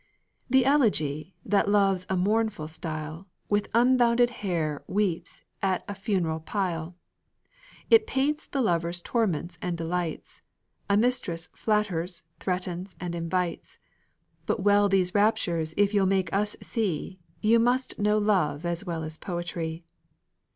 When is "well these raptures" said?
14.63-15.75